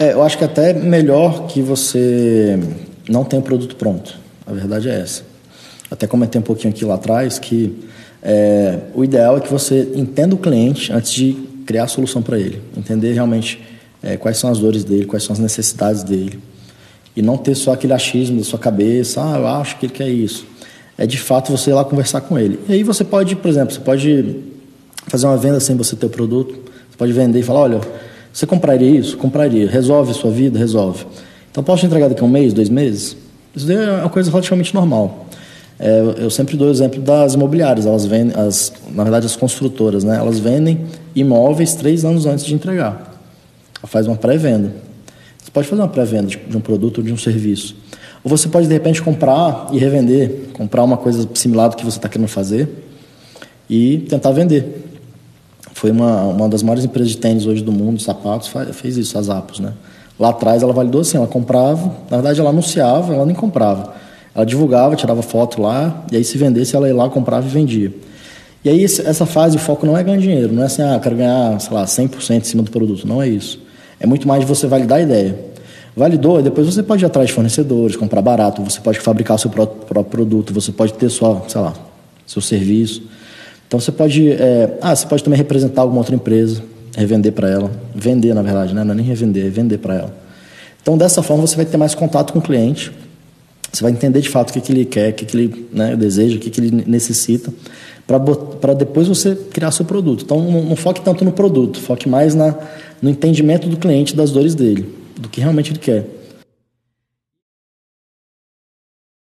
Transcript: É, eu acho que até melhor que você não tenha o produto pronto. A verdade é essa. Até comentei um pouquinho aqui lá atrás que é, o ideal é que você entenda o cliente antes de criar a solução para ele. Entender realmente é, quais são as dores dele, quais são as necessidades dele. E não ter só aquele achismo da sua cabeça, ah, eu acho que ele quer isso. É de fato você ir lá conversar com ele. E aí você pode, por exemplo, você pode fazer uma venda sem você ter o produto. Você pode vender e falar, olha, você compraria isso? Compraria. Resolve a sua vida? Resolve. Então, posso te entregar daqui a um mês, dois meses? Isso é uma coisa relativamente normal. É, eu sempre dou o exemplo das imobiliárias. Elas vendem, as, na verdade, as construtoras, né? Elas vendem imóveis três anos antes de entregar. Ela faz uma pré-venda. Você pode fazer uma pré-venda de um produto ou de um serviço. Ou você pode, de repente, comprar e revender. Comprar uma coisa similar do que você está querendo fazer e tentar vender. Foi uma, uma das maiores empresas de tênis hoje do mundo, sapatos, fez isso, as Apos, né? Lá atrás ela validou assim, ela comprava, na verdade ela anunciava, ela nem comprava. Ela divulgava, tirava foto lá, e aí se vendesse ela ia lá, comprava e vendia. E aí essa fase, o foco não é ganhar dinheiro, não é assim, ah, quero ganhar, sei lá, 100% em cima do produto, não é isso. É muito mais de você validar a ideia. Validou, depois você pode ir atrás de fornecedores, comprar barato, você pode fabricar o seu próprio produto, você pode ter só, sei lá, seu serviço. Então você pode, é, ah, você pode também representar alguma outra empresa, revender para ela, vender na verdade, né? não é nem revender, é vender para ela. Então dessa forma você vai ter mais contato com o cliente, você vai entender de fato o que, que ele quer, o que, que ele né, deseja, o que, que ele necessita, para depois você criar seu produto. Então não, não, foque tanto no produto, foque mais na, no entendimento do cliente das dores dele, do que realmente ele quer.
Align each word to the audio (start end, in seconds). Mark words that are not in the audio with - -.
É, 0.00 0.14
eu 0.14 0.22
acho 0.22 0.38
que 0.38 0.44
até 0.44 0.72
melhor 0.72 1.46
que 1.46 1.60
você 1.60 2.58
não 3.06 3.22
tenha 3.22 3.38
o 3.38 3.42
produto 3.42 3.76
pronto. 3.76 4.16
A 4.46 4.52
verdade 4.52 4.88
é 4.88 4.98
essa. 4.98 5.22
Até 5.90 6.06
comentei 6.06 6.40
um 6.40 6.42
pouquinho 6.42 6.72
aqui 6.72 6.86
lá 6.86 6.94
atrás 6.94 7.38
que 7.38 7.84
é, 8.22 8.78
o 8.94 9.04
ideal 9.04 9.36
é 9.36 9.40
que 9.40 9.52
você 9.52 9.92
entenda 9.94 10.34
o 10.34 10.38
cliente 10.38 10.90
antes 10.90 11.12
de 11.12 11.34
criar 11.66 11.84
a 11.84 11.86
solução 11.86 12.22
para 12.22 12.38
ele. 12.38 12.62
Entender 12.74 13.12
realmente 13.12 13.60
é, 14.02 14.16
quais 14.16 14.38
são 14.38 14.50
as 14.50 14.58
dores 14.58 14.84
dele, 14.84 15.04
quais 15.04 15.22
são 15.22 15.34
as 15.34 15.38
necessidades 15.38 16.02
dele. 16.02 16.40
E 17.14 17.20
não 17.20 17.36
ter 17.36 17.54
só 17.54 17.74
aquele 17.74 17.92
achismo 17.92 18.38
da 18.38 18.44
sua 18.44 18.58
cabeça, 18.58 19.20
ah, 19.22 19.36
eu 19.36 19.46
acho 19.46 19.78
que 19.78 19.84
ele 19.84 19.92
quer 19.92 20.08
isso. 20.08 20.46
É 20.96 21.06
de 21.06 21.18
fato 21.18 21.52
você 21.52 21.72
ir 21.72 21.74
lá 21.74 21.84
conversar 21.84 22.22
com 22.22 22.38
ele. 22.38 22.58
E 22.66 22.72
aí 22.72 22.82
você 22.82 23.04
pode, 23.04 23.36
por 23.36 23.48
exemplo, 23.48 23.74
você 23.74 23.80
pode 23.80 24.36
fazer 25.08 25.26
uma 25.26 25.36
venda 25.36 25.60
sem 25.60 25.76
você 25.76 25.94
ter 25.94 26.06
o 26.06 26.10
produto. 26.10 26.54
Você 26.90 26.96
pode 26.96 27.12
vender 27.12 27.40
e 27.40 27.42
falar, 27.42 27.60
olha, 27.60 27.80
você 28.32 28.46
compraria 28.46 28.90
isso? 28.90 29.16
Compraria. 29.16 29.68
Resolve 29.68 30.12
a 30.12 30.14
sua 30.14 30.30
vida? 30.30 30.58
Resolve. 30.58 31.04
Então, 31.50 31.64
posso 31.64 31.80
te 31.80 31.86
entregar 31.86 32.08
daqui 32.08 32.22
a 32.22 32.24
um 32.24 32.28
mês, 32.28 32.52
dois 32.52 32.68
meses? 32.68 33.16
Isso 33.54 33.70
é 33.70 34.00
uma 34.00 34.08
coisa 34.08 34.30
relativamente 34.30 34.72
normal. 34.74 35.26
É, 35.78 36.14
eu 36.18 36.30
sempre 36.30 36.56
dou 36.56 36.68
o 36.68 36.70
exemplo 36.70 37.00
das 37.00 37.34
imobiliárias. 37.34 37.86
Elas 37.86 38.06
vendem, 38.06 38.38
as, 38.38 38.72
na 38.92 39.02
verdade, 39.02 39.26
as 39.26 39.34
construtoras, 39.34 40.04
né? 40.04 40.16
Elas 40.16 40.38
vendem 40.38 40.86
imóveis 41.14 41.74
três 41.74 42.04
anos 42.04 42.26
antes 42.26 42.44
de 42.44 42.54
entregar. 42.54 43.20
Ela 43.78 43.88
faz 43.88 44.06
uma 44.06 44.16
pré-venda. 44.16 44.72
Você 45.38 45.50
pode 45.50 45.66
fazer 45.66 45.82
uma 45.82 45.88
pré-venda 45.88 46.28
de 46.28 46.56
um 46.56 46.60
produto 46.60 46.98
ou 46.98 47.04
de 47.04 47.12
um 47.12 47.16
serviço. 47.16 47.74
Ou 48.22 48.30
você 48.30 48.48
pode, 48.48 48.68
de 48.68 48.72
repente, 48.72 49.02
comprar 49.02 49.68
e 49.72 49.78
revender. 49.78 50.50
Comprar 50.52 50.84
uma 50.84 50.96
coisa 50.96 51.28
similar 51.34 51.70
do 51.70 51.76
que 51.76 51.84
você 51.84 51.96
está 51.96 52.08
querendo 52.08 52.28
fazer 52.28 52.68
e 53.68 53.98
tentar 54.08 54.30
vender. 54.32 54.89
Foi 55.80 55.90
uma, 55.90 56.24
uma 56.24 56.46
das 56.46 56.62
maiores 56.62 56.84
empresas 56.84 57.10
de 57.10 57.16
tênis 57.16 57.46
hoje 57.46 57.64
do 57.64 57.72
mundo, 57.72 57.98
sapatos, 58.02 58.52
fez 58.74 58.98
isso, 58.98 59.16
as 59.16 59.30
Apos, 59.30 59.60
né? 59.60 59.72
Lá 60.18 60.28
atrás 60.28 60.62
ela 60.62 60.74
validou 60.74 61.00
assim, 61.00 61.16
ela 61.16 61.26
comprava, 61.26 61.96
na 62.10 62.18
verdade 62.18 62.38
ela 62.38 62.50
anunciava, 62.50 63.14
ela 63.14 63.24
nem 63.24 63.34
comprava. 63.34 63.94
Ela 64.34 64.44
divulgava, 64.44 64.94
tirava 64.94 65.22
foto 65.22 65.62
lá, 65.62 66.04
e 66.12 66.16
aí 66.16 66.22
se 66.22 66.36
vendesse 66.36 66.76
ela 66.76 66.86
ia 66.86 66.94
lá, 66.94 67.08
comprava 67.08 67.46
e 67.46 67.48
vendia. 67.48 67.90
E 68.62 68.68
aí 68.68 68.84
essa 68.84 69.24
fase, 69.24 69.56
o 69.56 69.58
foco 69.58 69.86
não 69.86 69.96
é 69.96 70.02
ganhar 70.02 70.18
dinheiro, 70.18 70.52
não 70.52 70.64
é 70.64 70.66
assim, 70.66 70.82
ah, 70.82 71.00
quero 71.02 71.16
ganhar, 71.16 71.58
sei 71.58 71.72
lá, 71.72 71.86
100% 71.86 72.36
em 72.36 72.44
cima 72.44 72.62
do 72.62 72.70
produto, 72.70 73.08
não 73.08 73.22
é 73.22 73.28
isso. 73.28 73.58
É 73.98 74.06
muito 74.06 74.28
mais 74.28 74.42
de 74.42 74.46
você 74.46 74.66
validar 74.66 74.98
a 74.98 75.00
ideia. 75.00 75.34
Validou, 75.96 76.42
depois 76.42 76.66
você 76.66 76.82
pode 76.82 77.02
ir 77.02 77.06
atrás 77.06 77.28
de 77.28 77.32
fornecedores, 77.32 77.96
comprar 77.96 78.20
barato, 78.20 78.62
você 78.62 78.82
pode 78.82 79.00
fabricar 79.00 79.36
o 79.36 79.38
seu 79.38 79.48
próprio 79.48 80.04
produto, 80.04 80.52
você 80.52 80.72
pode 80.72 80.92
ter 80.92 81.08
só, 81.08 81.42
sei 81.48 81.62
lá, 81.62 81.72
seu 82.26 82.42
serviço. 82.42 83.02
Então 83.70 83.78
você 83.78 83.92
pode, 83.92 84.32
é, 84.32 84.78
ah, 84.82 84.96
você 84.96 85.06
pode 85.06 85.22
também 85.22 85.36
representar 85.38 85.82
alguma 85.82 86.00
outra 86.00 86.12
empresa, 86.12 86.60
revender 86.96 87.30
para 87.30 87.48
ela, 87.48 87.70
vender 87.94 88.34
na 88.34 88.42
verdade, 88.42 88.74
né? 88.74 88.82
não 88.82 88.90
é 88.90 88.96
nem 88.96 89.06
revender, 89.06 89.46
é 89.46 89.48
vender 89.48 89.78
para 89.78 89.94
ela. 89.94 90.16
Então 90.82 90.98
dessa 90.98 91.22
forma 91.22 91.46
você 91.46 91.54
vai 91.54 91.64
ter 91.64 91.76
mais 91.76 91.94
contato 91.94 92.32
com 92.32 92.40
o 92.40 92.42
cliente, 92.42 92.90
você 93.72 93.80
vai 93.84 93.92
entender 93.92 94.20
de 94.22 94.28
fato 94.28 94.50
o 94.50 94.52
que, 94.54 94.60
que 94.60 94.72
ele 94.72 94.84
quer, 94.84 95.10
o 95.10 95.12
que, 95.12 95.24
que 95.24 95.36
ele 95.36 95.68
né, 95.72 95.94
deseja, 95.94 96.34
o 96.34 96.40
que, 96.40 96.50
que 96.50 96.60
ele 96.60 96.82
necessita, 96.84 97.52
para 98.60 98.74
depois 98.74 99.06
você 99.06 99.36
criar 99.36 99.70
seu 99.70 99.84
produto. 99.84 100.24
Então 100.24 100.42
não, 100.42 100.64
não, 100.64 100.74
foque 100.74 101.00
tanto 101.00 101.24
no 101.24 101.30
produto, 101.30 101.78
foque 101.78 102.08
mais 102.08 102.34
na, 102.34 102.56
no 103.00 103.08
entendimento 103.08 103.68
do 103.68 103.76
cliente 103.76 104.16
das 104.16 104.32
dores 104.32 104.56
dele, 104.56 104.92
do 105.16 105.28
que 105.28 105.40
realmente 105.40 105.70
ele 105.70 105.78
quer. 105.78 106.06